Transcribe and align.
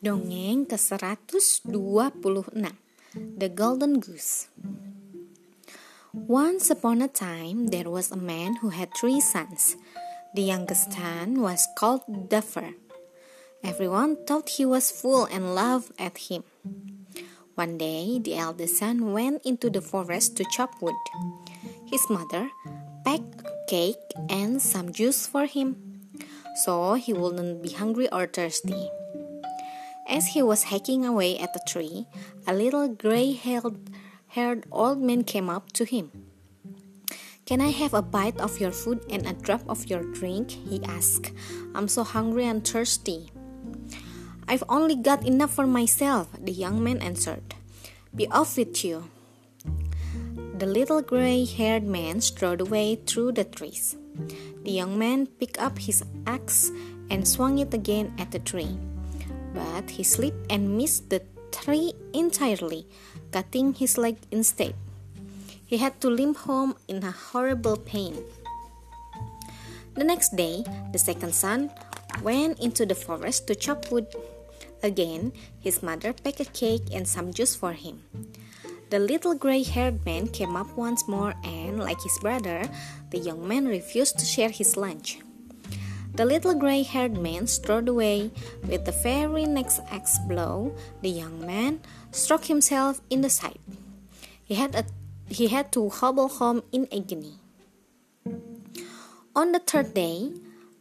Dongeng 0.00 0.64
ke-126 0.64 1.68
The 3.36 3.48
Golden 3.52 4.00
Goose 4.00 4.48
Once 6.16 6.72
upon 6.72 7.04
a 7.04 7.08
time 7.12 7.68
there 7.68 7.92
was 7.92 8.08
a 8.08 8.16
man 8.16 8.64
who 8.64 8.72
had 8.72 8.96
three 8.96 9.20
sons. 9.20 9.76
The 10.32 10.48
youngest 10.48 10.96
son 10.96 11.44
was 11.44 11.68
called 11.76 12.32
Duffer. 12.32 12.80
Everyone 13.60 14.16
thought 14.24 14.56
he 14.56 14.64
was 14.64 14.88
full 14.88 15.28
and 15.28 15.52
laughed 15.52 15.92
at 16.00 16.32
him. 16.32 16.48
One 17.52 17.76
day 17.76 18.16
the 18.16 18.40
eldest 18.40 18.80
son 18.80 19.12
went 19.12 19.44
into 19.44 19.68
the 19.68 19.84
forest 19.84 20.32
to 20.40 20.48
chop 20.48 20.80
wood. 20.80 20.96
His 21.84 22.08
mother 22.08 22.48
packed 23.04 23.44
a 23.44 23.52
cake 23.68 24.00
and 24.32 24.64
some 24.64 24.96
juice 24.96 25.28
for 25.28 25.44
him 25.44 25.76
so 26.64 26.94
he 26.94 27.12
wouldn't 27.12 27.60
be 27.60 27.76
hungry 27.76 28.08
or 28.08 28.24
thirsty. 28.24 28.88
As 30.10 30.34
he 30.34 30.42
was 30.42 30.64
hacking 30.74 31.06
away 31.06 31.38
at 31.38 31.54
the 31.54 31.62
tree, 31.64 32.04
a 32.44 32.52
little 32.52 32.88
gray 32.88 33.30
haired 33.30 34.66
old 34.72 35.00
man 35.00 35.22
came 35.22 35.48
up 35.48 35.70
to 35.78 35.84
him. 35.84 36.10
Can 37.46 37.60
I 37.60 37.70
have 37.70 37.94
a 37.94 38.02
bite 38.02 38.40
of 38.40 38.58
your 38.58 38.72
food 38.72 39.06
and 39.08 39.24
a 39.24 39.38
drop 39.38 39.62
of 39.68 39.86
your 39.86 40.02
drink? 40.02 40.50
he 40.50 40.82
asked. 40.82 41.30
I'm 41.76 41.86
so 41.86 42.02
hungry 42.02 42.44
and 42.44 42.66
thirsty. 42.66 43.30
I've 44.48 44.64
only 44.68 44.96
got 44.96 45.24
enough 45.24 45.54
for 45.54 45.66
myself, 45.66 46.26
the 46.42 46.50
young 46.50 46.82
man 46.82 46.98
answered. 46.98 47.54
Be 48.12 48.26
off 48.34 48.58
with 48.58 48.84
you. 48.84 49.08
The 50.58 50.66
little 50.66 51.02
gray 51.02 51.44
haired 51.44 51.84
man 51.84 52.20
strode 52.20 52.60
away 52.60 52.96
through 52.96 53.38
the 53.38 53.44
trees. 53.44 53.96
The 54.64 54.72
young 54.72 54.98
man 54.98 55.28
picked 55.28 55.58
up 55.58 55.78
his 55.78 56.02
axe 56.26 56.72
and 57.10 57.26
swung 57.26 57.58
it 57.58 57.72
again 57.72 58.12
at 58.18 58.32
the 58.32 58.40
tree 58.40 58.76
but 59.54 59.90
he 59.90 60.02
slipped 60.02 60.50
and 60.50 60.76
missed 60.76 61.10
the 61.10 61.22
tree 61.50 61.92
entirely, 62.12 62.86
cutting 63.32 63.74
his 63.74 63.98
leg 63.98 64.16
instead. 64.30 64.74
He 65.66 65.78
had 65.78 66.00
to 66.00 66.10
limp 66.10 66.38
home 66.38 66.74
in 66.88 67.02
a 67.04 67.10
horrible 67.10 67.76
pain. 67.76 68.24
The 69.94 70.04
next 70.04 70.36
day, 70.36 70.64
the 70.92 70.98
second 70.98 71.34
son 71.34 71.70
went 72.22 72.58
into 72.60 72.86
the 72.86 72.94
forest 72.94 73.46
to 73.46 73.54
chop 73.54 73.90
wood. 73.90 74.06
Again, 74.82 75.32
his 75.60 75.82
mother 75.82 76.12
packed 76.12 76.40
a 76.40 76.44
cake 76.44 76.90
and 76.92 77.06
some 77.06 77.32
juice 77.32 77.54
for 77.54 77.72
him. 77.72 78.02
The 78.90 78.98
little 78.98 79.34
gray 79.34 79.62
haired 79.62 80.04
man 80.04 80.26
came 80.26 80.56
up 80.56 80.74
once 80.76 81.06
more, 81.06 81.34
and 81.44 81.78
like 81.78 82.02
his 82.02 82.18
brother, 82.18 82.66
the 83.10 83.18
young 83.18 83.46
man 83.46 83.66
refused 83.66 84.18
to 84.18 84.24
share 84.24 84.50
his 84.50 84.76
lunch. 84.76 85.20
The 86.20 86.28
little 86.28 86.52
gray 86.52 86.82
haired 86.82 87.16
man 87.16 87.46
strode 87.46 87.88
away. 87.88 88.30
With 88.68 88.84
the 88.84 88.92
very 88.92 89.48
next 89.48 89.80
axe 89.88 90.20
blow, 90.28 90.76
the 91.00 91.08
young 91.08 91.40
man 91.46 91.80
struck 92.12 92.44
himself 92.44 93.00
in 93.08 93.22
the 93.22 93.32
side. 93.32 93.56
He 94.44 94.52
had, 94.52 94.74
a, 94.74 94.84
he 95.32 95.48
had 95.48 95.72
to 95.72 95.88
hobble 95.88 96.28
home 96.28 96.62
in 96.72 96.86
agony. 96.92 97.40
On 99.34 99.52
the 99.52 99.64
third 99.64 99.94
day, 99.94 100.36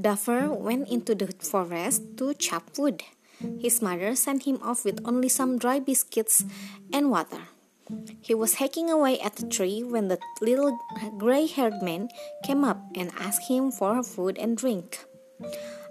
Duffer 0.00 0.54
went 0.54 0.86
into 0.86 1.16
the 1.16 1.26
forest 1.42 2.16
to 2.18 2.32
chop 2.34 2.78
wood. 2.78 3.02
His 3.58 3.82
mother 3.82 4.14
sent 4.14 4.44
him 4.44 4.62
off 4.62 4.84
with 4.84 5.02
only 5.04 5.28
some 5.28 5.58
dry 5.58 5.80
biscuits 5.80 6.44
and 6.92 7.10
water. 7.10 7.50
He 8.20 8.36
was 8.36 8.62
hacking 8.62 8.88
away 8.88 9.18
at 9.18 9.34
the 9.34 9.48
tree 9.48 9.82
when 9.82 10.06
the 10.06 10.20
little 10.40 10.78
gray 11.18 11.48
haired 11.48 11.82
man 11.82 12.06
came 12.44 12.62
up 12.62 12.78
and 12.94 13.10
asked 13.18 13.50
him 13.50 13.72
for 13.72 14.00
food 14.04 14.38
and 14.38 14.56
drink. 14.56 15.04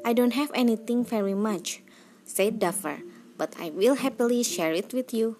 I 0.05 0.13
don't 0.13 0.33
have 0.33 0.51
anything 0.53 1.03
very 1.03 1.33
much, 1.33 1.81
said 2.25 2.59
Duffer, 2.59 3.01
but 3.37 3.55
I 3.59 3.69
will 3.69 3.95
happily 3.95 4.43
share 4.43 4.73
it 4.73 4.93
with 4.93 5.13
you. 5.13 5.37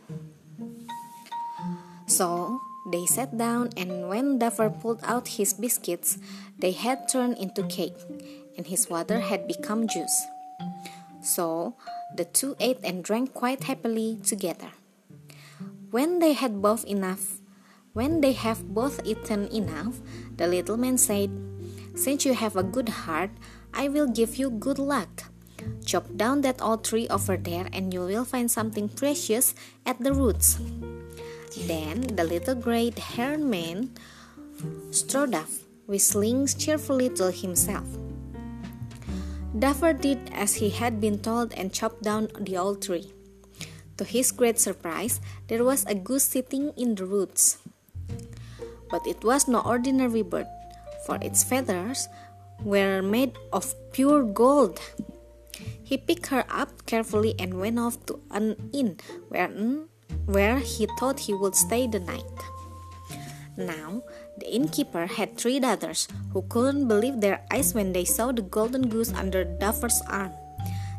So 2.08 2.61
they 2.92 3.05
sat 3.05 3.37
down, 3.37 3.69
and 3.77 4.09
when 4.09 4.39
Duffer 4.39 4.69
pulled 4.69 4.99
out 5.03 5.39
his 5.39 5.53
biscuits, 5.53 6.17
they 6.59 6.71
had 6.71 7.08
turned 7.08 7.37
into 7.37 7.63
cake, 7.63 7.97
and 8.58 8.67
his 8.67 8.89
water 8.89 9.19
had 9.19 9.47
become 9.47 9.87
juice. 9.87 10.25
So 11.21 11.75
the 12.15 12.25
two 12.25 12.55
ate 12.59 12.80
and 12.83 13.03
drank 13.03 13.33
quite 13.33 13.63
happily 13.63 14.19
together. 14.23 14.75
When 15.92 16.19
they 16.19 16.33
had 16.33 16.61
both 16.61 16.83
enough, 16.86 17.39
when 17.93 18.21
they 18.21 18.33
have 18.33 18.73
both 18.73 18.99
eaten 19.05 19.47
enough, 19.53 20.02
the 20.36 20.47
little 20.47 20.77
man 20.77 20.97
said, 20.97 21.30
Since 21.95 22.25
you 22.25 22.33
have 22.33 22.55
a 22.55 22.63
good 22.63 22.89
heart, 22.89 23.31
I 23.73 23.89
will 23.89 24.08
give 24.08 24.38
you 24.38 24.50
good 24.50 24.80
luck. 24.80 25.32
Chop 25.86 26.06
down 26.16 26.42
that 26.42 26.61
old 26.61 26.84
tree 26.84 27.08
over 27.10 27.38
there, 27.38 27.67
and 27.73 27.94
you 27.94 28.02
will 28.02 28.26
find 28.26 28.50
something 28.50 28.89
precious 28.89 29.56
at 29.86 30.00
the 30.00 30.14
roots. 30.14 30.60
Then 31.67 32.02
the 32.16 32.23
little 32.23 32.56
gray 32.56 32.92
haired 32.92 33.42
man 33.42 33.92
strode 34.92 35.36
off, 35.36 35.64
whistling 35.86 36.48
cheerfully 36.48 37.10
to 37.17 37.32
himself. 37.32 37.86
Duffer 39.58 39.94
did 39.94 40.32
as 40.34 40.55
he 40.55 40.70
had 40.70 41.00
been 41.00 41.20
told 41.20 41.54
and 41.54 41.72
chopped 41.72 42.02
down 42.02 42.30
the 42.40 42.58
old 42.58 42.82
tree. 42.82 43.14
To 43.98 44.04
his 44.04 44.32
great 44.32 44.60
surprise, 44.60 45.22
there 45.48 45.64
was 45.64 45.86
a 45.86 45.94
goose 45.94 46.23
sitting 46.23 46.73
in 46.76 46.95
the 46.95 47.05
roots. 47.05 47.60
But 48.90 49.05
it 49.05 49.23
was 49.23 49.48
no 49.48 49.61
ordinary 49.61 50.23
bird, 50.23 50.48
for 51.05 51.17
its 51.22 51.44
feathers 51.44 52.08
were 52.61 53.02
made 53.02 53.33
of 53.52 53.73
pure 53.91 54.23
gold. 54.23 54.80
He 55.83 55.97
picked 55.97 56.27
her 56.27 56.45
up 56.49 56.86
carefully 56.86 57.36
and 57.39 57.59
went 57.59 57.80
off 57.80 58.03
to 58.08 58.19
an 58.31 58.69
inn 58.73 58.97
where, 59.30 59.49
where 60.25 60.59
he 60.59 60.87
thought 60.99 61.19
he 61.19 61.33
would 61.33 61.55
stay 61.55 61.87
the 61.87 61.99
night. 61.99 62.37
Now, 63.55 64.02
the 64.37 64.49
innkeeper 64.49 65.05
had 65.05 65.37
three 65.37 65.59
daughters 65.59 66.08
who 66.31 66.42
couldn't 66.49 66.87
believe 66.87 67.21
their 67.21 67.45
eyes 67.52 67.73
when 67.73 67.93
they 67.93 68.05
saw 68.05 68.31
the 68.31 68.42
golden 68.42 68.89
goose 68.89 69.13
under 69.13 69.43
Duffer's 69.43 70.02
arm. 70.09 70.31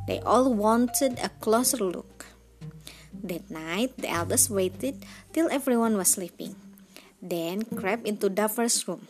They 0.07 0.21
all 0.21 0.55
wanted 0.55 1.19
a 1.19 1.31
closer 1.41 1.79
look. 1.79 2.27
That 3.25 3.51
night, 3.51 3.97
the 3.99 4.11
eldest 4.11 4.51
waited 4.51 5.05
till 5.33 5.51
everyone 5.51 5.97
was 5.97 6.09
sleeping 6.09 6.55
then 7.25 7.65
crept 7.65 8.07
into 8.07 8.29
Duffer's 8.29 8.87
room. 8.87 9.09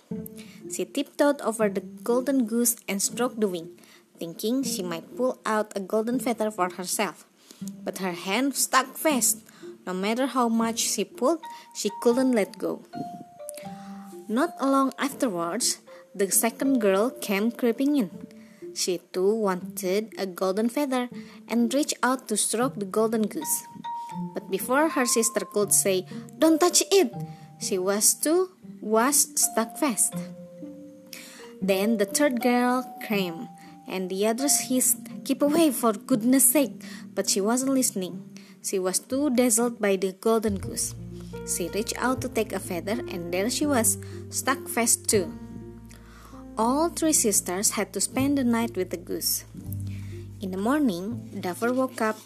She 0.70 0.86
tiptoed 0.86 1.40
over 1.42 1.68
the 1.68 1.82
golden 1.82 2.46
goose 2.46 2.76
and 2.88 3.02
stroked 3.02 3.40
the 3.40 3.48
wing, 3.48 3.74
thinking 4.18 4.62
she 4.62 4.82
might 4.82 5.16
pull 5.16 5.42
out 5.44 5.74
a 5.74 5.80
golden 5.80 6.20
feather 6.20 6.50
for 6.50 6.70
herself. 6.70 7.26
But 7.82 7.98
her 7.98 8.12
hand 8.12 8.54
stuck 8.54 8.96
fast. 8.96 9.42
No 9.86 9.92
matter 9.92 10.26
how 10.26 10.48
much 10.48 10.78
she 10.78 11.04
pulled, 11.04 11.42
she 11.74 11.90
couldn't 12.00 12.32
let 12.32 12.56
go. 12.56 12.86
Not 14.28 14.56
long 14.62 14.92
afterwards, 14.98 15.82
the 16.14 16.30
second 16.30 16.80
girl 16.80 17.10
came 17.10 17.50
creeping 17.50 17.96
in. 17.96 18.10
She 18.74 18.98
too 19.12 19.34
wanted 19.34 20.14
a 20.16 20.26
golden 20.26 20.68
feather 20.68 21.08
and 21.48 21.72
reached 21.72 21.94
out 22.02 22.28
to 22.28 22.36
stroke 22.36 22.74
the 22.76 22.86
golden 22.86 23.26
goose. 23.28 23.62
But 24.32 24.50
before 24.50 24.88
her 24.90 25.06
sister 25.06 25.44
could 25.44 25.72
say, 25.72 26.06
Don't 26.38 26.58
touch 26.58 26.82
it, 26.90 27.12
she 27.58 27.78
was 27.78 28.14
too 28.14 28.50
was 28.80 29.32
stuck 29.40 29.78
fast. 29.78 30.14
Then 31.62 31.96
the 31.96 32.04
third 32.04 32.42
girl 32.42 32.84
came, 33.08 33.48
and 33.88 34.10
the 34.10 34.26
others 34.26 34.68
hissed, 34.68 35.00
Keep 35.24 35.40
away 35.40 35.70
for 35.70 35.92
goodness 35.92 36.44
sake! 36.44 36.84
But 37.14 37.30
she 37.30 37.40
wasn't 37.40 37.72
listening. 37.72 38.20
She 38.62 38.78
was 38.78 38.98
too 38.98 39.30
dazzled 39.30 39.80
by 39.80 39.96
the 39.96 40.12
golden 40.12 40.60
goose. 40.60 40.94
She 41.48 41.68
reached 41.72 41.96
out 41.96 42.20
to 42.20 42.28
take 42.28 42.52
a 42.52 42.60
feather, 42.60 43.00
and 43.08 43.32
there 43.32 43.48
she 43.48 43.64
was, 43.64 43.96
stuck 44.28 44.68
fast 44.68 45.08
too. 45.08 45.32
All 46.58 46.88
three 46.88 47.12
sisters 47.12 47.72
had 47.72 47.92
to 47.94 48.00
spend 48.00 48.36
the 48.36 48.44
night 48.44 48.76
with 48.76 48.90
the 48.90 49.00
goose. 49.00 49.44
In 50.40 50.50
the 50.50 50.60
morning, 50.60 51.40
Duffer 51.40 51.72
woke 51.72 52.00
up, 52.00 52.20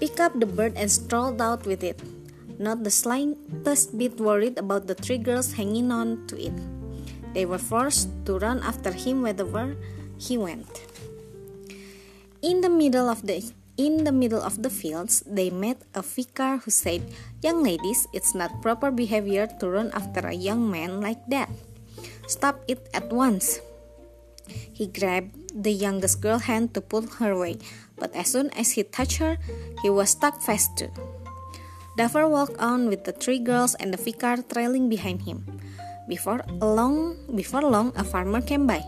picked 0.00 0.20
up 0.20 0.32
the 0.40 0.46
bird, 0.46 0.72
and 0.76 0.90
strolled 0.90 1.40
out 1.40 1.66
with 1.66 1.84
it 1.84 2.00
not 2.60 2.84
the 2.84 2.92
slightest 2.92 3.96
bit 3.96 4.20
worried 4.20 4.58
about 4.60 4.86
the 4.86 4.94
three 4.94 5.18
girls 5.18 5.56
hanging 5.56 5.90
on 5.90 6.28
to 6.28 6.36
it. 6.36 6.52
They 7.32 7.46
were 7.48 7.58
forced 7.58 8.12
to 8.26 8.38
run 8.38 8.60
after 8.60 8.92
him 8.92 9.22
wherever 9.22 9.76
he 10.20 10.36
went. 10.36 10.68
In 12.42 12.60
the 12.60 12.68
middle 12.68 13.08
of 13.08 13.24
the 13.24 13.40
in 13.80 14.04
the 14.04 14.12
middle 14.12 14.44
of 14.44 14.60
the 14.60 14.68
fields, 14.68 15.24
they 15.24 15.48
met 15.48 15.80
a 15.94 16.02
vicar 16.04 16.60
who 16.60 16.70
said, 16.70 17.00
Young 17.40 17.64
ladies, 17.64 18.06
it's 18.12 18.34
not 18.34 18.60
proper 18.60 18.90
behavior 18.90 19.48
to 19.58 19.70
run 19.70 19.88
after 19.96 20.20
a 20.28 20.36
young 20.36 20.68
man 20.70 21.00
like 21.00 21.24
that. 21.32 21.48
Stop 22.28 22.60
it 22.68 22.84
at 22.92 23.08
once. 23.08 23.60
He 24.46 24.86
grabbed 24.86 25.32
the 25.56 25.72
youngest 25.72 26.20
girl's 26.20 26.44
hand 26.44 26.74
to 26.74 26.82
pull 26.82 27.08
her 27.24 27.32
away, 27.32 27.56
but 27.96 28.14
as 28.14 28.28
soon 28.28 28.50
as 28.52 28.72
he 28.72 28.84
touched 28.84 29.16
her, 29.16 29.38
he 29.80 29.88
was 29.88 30.10
stuck 30.10 30.42
fast 30.42 30.76
too. 30.76 30.92
Duffer 32.00 32.24
walked 32.24 32.56
on 32.56 32.88
with 32.88 33.04
the 33.04 33.12
three 33.12 33.36
girls 33.36 33.76
and 33.76 33.92
the 33.92 34.00
vicar 34.00 34.40
trailing 34.40 34.88
behind 34.88 35.28
him. 35.28 35.44
Before 36.08 36.40
long, 36.48 37.20
before 37.28 37.60
long, 37.60 37.92
a 37.92 38.00
farmer 38.00 38.40
came 38.40 38.64
by. 38.64 38.80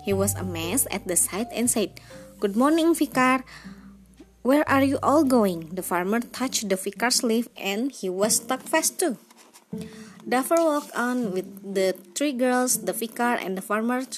He 0.00 0.16
was 0.16 0.32
amazed 0.40 0.88
at 0.88 1.04
the 1.04 1.12
sight 1.12 1.52
and 1.52 1.68
said, 1.68 2.00
"Good 2.40 2.56
morning, 2.56 2.96
vicar. 2.96 3.44
Where 4.40 4.64
are 4.64 4.80
you 4.80 4.96
all 5.04 5.28
going? 5.28 5.76
The 5.76 5.84
farmer 5.84 6.24
touched 6.24 6.72
the 6.72 6.80
vicar's 6.80 7.20
sleeve 7.20 7.52
and 7.52 7.92
he 7.92 8.08
was 8.08 8.40
stuck 8.40 8.64
fast 8.64 8.96
too. 8.96 9.20
Duffer 10.24 10.56
walked 10.56 10.96
on 10.96 11.36
with 11.36 11.44
the 11.60 11.92
three 12.16 12.32
girls, 12.32 12.88
the 12.88 12.96
vicar, 12.96 13.36
and 13.36 13.60
the 13.60 13.64
farmer 13.64 14.08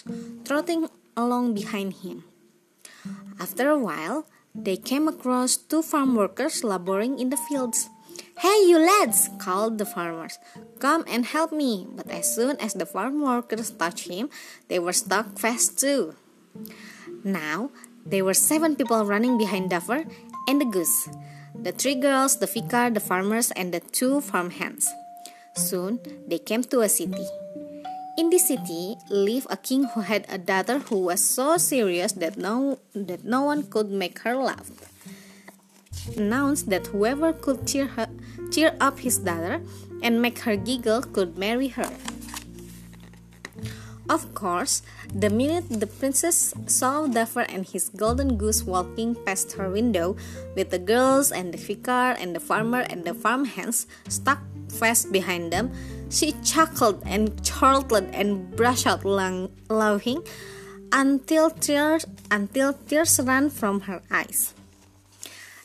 trotting 0.46 0.86
along 1.18 1.58
behind 1.58 2.06
him. 2.06 2.22
After 3.42 3.74
a 3.74 3.82
while, 3.82 4.30
they 4.54 4.78
came 4.78 5.10
across 5.10 5.58
two 5.58 5.82
farm 5.82 6.14
workers 6.14 6.62
laboring 6.62 7.18
in 7.18 7.34
the 7.34 7.42
fields. 7.50 7.90
Hey, 8.38 8.68
you 8.68 8.78
lads, 8.78 9.30
called 9.38 9.78
the 9.78 9.86
farmers. 9.86 10.38
Come 10.78 11.04
and 11.08 11.24
help 11.24 11.52
me. 11.52 11.86
But 11.88 12.10
as 12.10 12.34
soon 12.34 12.60
as 12.60 12.74
the 12.74 12.86
farm 12.86 13.22
workers 13.22 13.70
touched 13.70 14.08
him, 14.08 14.30
they 14.68 14.78
were 14.78 14.92
stuck 14.92 15.38
fast 15.38 15.78
too. 15.78 16.14
Now, 17.24 17.70
there 18.04 18.24
were 18.24 18.34
seven 18.34 18.76
people 18.76 19.04
running 19.04 19.38
behind 19.38 19.70
Duffer 19.70 20.04
and 20.48 20.60
the 20.60 20.64
goose 20.64 21.08
the 21.62 21.72
three 21.72 21.94
girls, 21.94 22.38
the 22.38 22.46
vicar, 22.46 22.90
the 22.90 23.00
farmers, 23.00 23.50
and 23.52 23.72
the 23.72 23.80
two 23.80 24.20
farm 24.20 24.50
hands. 24.50 24.88
Soon, 25.54 25.98
they 26.28 26.38
came 26.38 26.62
to 26.64 26.80
a 26.80 26.88
city. 26.88 27.26
In 28.18 28.30
this 28.30 28.48
city 28.48 28.96
lived 29.10 29.46
a 29.50 29.56
king 29.56 29.84
who 29.84 30.00
had 30.00 30.26
a 30.28 30.38
daughter 30.38 30.78
who 30.78 31.00
was 31.00 31.24
so 31.24 31.56
serious 31.56 32.12
that 32.12 32.36
no, 32.36 32.78
that 32.94 33.24
no 33.24 33.42
one 33.42 33.64
could 33.64 33.90
make 33.90 34.20
her 34.20 34.36
laugh. 34.36 34.70
Announced 36.16 36.70
that 36.70 36.86
whoever 36.88 37.32
could 37.32 37.66
cheer, 37.66 37.86
her, 37.86 38.06
cheer 38.56 38.72
up 38.80 39.04
his 39.04 39.20
daughter 39.20 39.60
and 40.00 40.24
make 40.24 40.48
her 40.48 40.56
giggle 40.56 41.04
could 41.04 41.36
marry 41.36 41.68
her. 41.68 41.92
Of 44.08 44.32
course, 44.32 44.80
the 45.12 45.28
minute 45.28 45.68
the 45.68 45.86
princess 45.86 46.54
saw 46.64 47.06
Duffer 47.06 47.44
and 47.52 47.68
his 47.68 47.90
golden 47.90 48.38
goose 48.38 48.64
walking 48.64 49.12
past 49.26 49.52
her 49.60 49.68
window 49.68 50.16
with 50.56 50.70
the 50.70 50.78
girls 50.78 51.30
and 51.32 51.52
the 51.52 51.58
vicar 51.58 52.16
and 52.16 52.32
the 52.32 52.40
farmer 52.40 52.80
and 52.88 53.04
the 53.04 53.12
farm 53.12 53.44
hands 53.44 53.86
stuck 54.08 54.40
fast 54.72 55.12
behind 55.12 55.52
them, 55.52 55.68
she 56.08 56.32
chuckled 56.40 57.02
and 57.04 57.36
chortled 57.44 58.08
and 58.14 58.56
brushed 58.56 58.86
out 58.86 59.04
laughing 59.04 60.22
until 60.92 61.50
tears 61.50 62.06
until 62.30 62.72
tears 62.88 63.20
ran 63.20 63.50
from 63.50 63.90
her 63.90 64.00
eyes. 64.10 64.54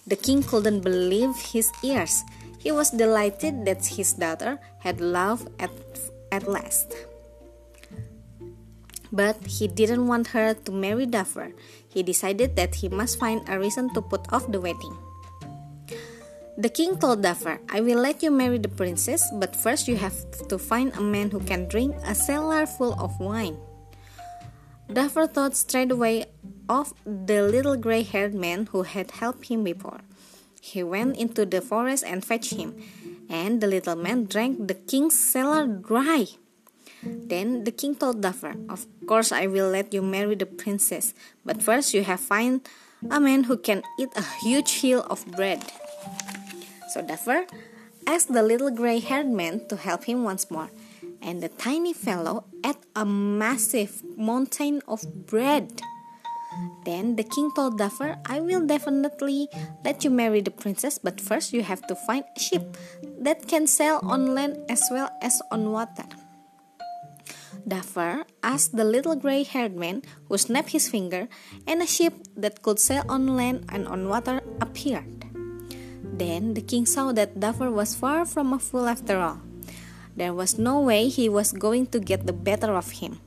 The 0.08 0.18
king 0.18 0.42
couldn't 0.42 0.82
believe 0.82 1.38
his 1.54 1.72
ears. 1.84 2.26
He 2.62 2.72
was 2.72 2.94
delighted 2.94 3.66
that 3.66 3.98
his 3.98 4.14
daughter 4.14 4.62
had 4.86 5.02
love 5.02 5.50
at, 5.58 5.74
at 6.32 6.46
last. 6.48 6.94
But 9.12 9.42
he 9.48 9.68
didn't 9.68 10.06
want 10.06 10.38
her 10.38 10.54
to 10.54 10.72
marry 10.72 11.08
Duffer. 11.08 11.58
He 11.90 12.04
decided 12.04 12.56
that 12.56 12.76
he 12.76 12.88
must 12.88 13.18
find 13.20 13.42
a 13.50 13.58
reason 13.58 13.90
to 13.96 14.02
put 14.02 14.32
off 14.32 14.46
the 14.46 14.62
wedding. 14.62 14.96
The 16.56 16.70
king 16.70 17.00
told 17.00 17.24
Duffer, 17.24 17.60
I 17.68 17.82
will 17.82 17.98
let 17.98 18.22
you 18.22 18.30
marry 18.30 18.60
the 18.60 18.70
princess, 18.70 19.26
but 19.34 19.56
first 19.56 19.88
you 19.88 19.98
have 19.98 20.14
to 20.48 20.60
find 20.60 20.94
a 20.94 21.02
man 21.02 21.32
who 21.32 21.40
can 21.40 21.68
drink 21.68 21.96
a 22.06 22.14
cellar 22.14 22.68
full 22.68 22.94
of 23.02 23.20
wine. 23.20 23.58
Duffer 24.94 25.26
thought 25.26 25.56
straight 25.56 25.90
away 25.90 26.26
of 26.70 26.94
the 27.06 27.42
little 27.42 27.76
gray 27.76 28.04
haired 28.04 28.36
man 28.36 28.68
who 28.68 28.84
had 28.84 29.10
helped 29.10 29.48
him 29.48 29.64
before. 29.64 30.02
He 30.62 30.84
went 30.84 31.18
into 31.18 31.44
the 31.44 31.60
forest 31.60 32.06
and 32.06 32.24
fetched 32.24 32.54
him, 32.54 32.78
and 33.28 33.60
the 33.60 33.68
little 33.68 33.98
man 33.98 34.26
drank 34.26 34.70
the 34.70 34.78
king's 34.78 35.18
cellar 35.18 35.66
dry. 35.66 36.28
Then 37.02 37.64
the 37.66 37.72
king 37.74 37.96
told 37.96 38.22
Duffer, 38.22 38.54
Of 38.70 38.86
course, 39.08 39.32
I 39.32 39.48
will 39.48 39.70
let 39.70 39.92
you 39.92 40.04
marry 40.04 40.36
the 40.36 40.46
princess, 40.46 41.16
but 41.44 41.64
first 41.64 41.96
you 41.96 42.04
have 42.04 42.20
find 42.22 42.62
a 43.10 43.20
man 43.20 43.46
who 43.46 43.58
can 43.58 43.82
eat 43.98 44.10
a 44.16 44.24
huge 44.46 44.86
hill 44.86 45.02
of 45.10 45.26
bread. 45.34 45.66
So 46.94 47.02
Duffer 47.02 47.48
asked 48.06 48.32
the 48.32 48.44
little 48.44 48.70
gray 48.70 49.00
haired 49.00 49.30
man 49.30 49.68
to 49.70 49.76
help 49.76 50.06
him 50.06 50.24
once 50.24 50.52
more, 50.52 50.70
and 51.22 51.42
the 51.42 51.50
tiny 51.50 51.94
fellow 51.94 52.46
ate 52.64 52.86
a 52.96 53.06
massive 53.06 54.04
mountain 54.16 54.82
of 54.88 55.26
bread. 55.26 55.82
Then 56.84 57.16
the 57.16 57.24
king 57.24 57.52
told 57.56 57.78
Duffer, 57.78 58.18
I 58.26 58.40
will 58.42 58.66
definitely 58.66 59.48
let 59.86 60.04
you 60.04 60.10
marry 60.10 60.42
the 60.42 60.52
princess, 60.52 60.98
but 60.98 61.22
first 61.22 61.54
you 61.54 61.64
have 61.64 61.86
to 61.88 61.96
find 61.96 62.26
a 62.36 62.40
ship 62.40 62.78
that 63.20 63.48
can 63.48 63.68
sail 63.68 64.00
on 64.04 64.34
land 64.34 64.58
as 64.68 64.84
well 64.92 65.10
as 65.22 65.42
on 65.52 65.72
water. 65.72 66.06
Duffer 67.68 68.26
asked 68.42 68.76
the 68.76 68.84
little 68.84 69.16
gray 69.16 69.44
haired 69.44 69.76
man, 69.76 70.02
who 70.28 70.38
snapped 70.38 70.72
his 70.72 70.90
finger, 70.90 71.28
and 71.68 71.82
a 71.82 71.88
ship 71.88 72.14
that 72.36 72.62
could 72.62 72.80
sail 72.80 73.04
on 73.08 73.36
land 73.38 73.66
and 73.70 73.88
on 73.88 74.10
water 74.10 74.42
appeared. 74.60 75.26
Then 76.02 76.54
the 76.54 76.62
king 76.62 76.86
saw 76.86 77.12
that 77.14 77.40
Duffer 77.40 77.72
was 77.72 77.96
far 77.96 78.26
from 78.26 78.54
a 78.54 78.60
fool 78.60 78.88
after 78.88 79.20
all. 79.20 79.42
There 80.16 80.34
was 80.34 80.58
no 80.58 80.82
way 80.82 81.08
he 81.08 81.30
was 81.30 81.52
going 81.52 81.88
to 81.88 82.00
get 82.00 82.28
the 82.28 82.34
better 82.34 82.76
of 82.76 83.00
him. 83.00 83.22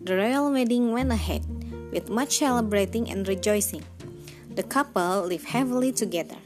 The 0.00 0.16
royal 0.16 0.50
wedding 0.52 0.92
went 0.92 1.12
ahead, 1.12 1.44
with 1.92 2.10
much 2.10 2.38
celebrating 2.38 3.10
and 3.10 3.26
rejoicing. 3.28 3.84
The 4.54 4.62
couple 4.62 5.22
lived 5.22 5.48
happily 5.48 5.92
together. 5.92 6.36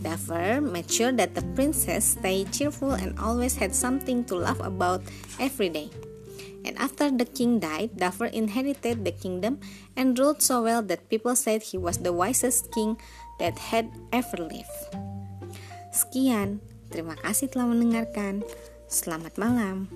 Duffer 0.00 0.60
made 0.60 0.90
sure 0.90 1.12
that 1.12 1.34
the 1.34 1.42
princess 1.52 2.16
stayed 2.16 2.52
cheerful 2.52 2.92
and 2.92 3.18
always 3.18 3.56
had 3.56 3.74
something 3.74 4.24
to 4.30 4.36
laugh 4.36 4.60
about 4.60 5.02
every 5.38 5.68
day. 5.68 5.90
And 6.64 6.76
after 6.78 7.10
the 7.10 7.24
king 7.24 7.58
died, 7.58 7.96
Duffer 7.96 8.26
inherited 8.26 9.04
the 9.04 9.12
kingdom 9.12 9.60
and 9.96 10.18
ruled 10.18 10.42
so 10.42 10.62
well 10.62 10.82
that 10.82 11.08
people 11.08 11.36
said 11.36 11.62
he 11.62 11.78
was 11.78 11.98
the 11.98 12.12
wisest 12.12 12.72
king 12.72 12.96
that 13.38 13.58
had 13.58 13.90
ever 14.12 14.36
lived. 14.36 14.80
Sekian, 15.90 16.60
terima 16.92 17.16
kasih 17.18 17.50
telah 17.50 17.66
mendengarkan. 17.66 18.44
Selamat 18.86 19.34
malam. 19.40 19.88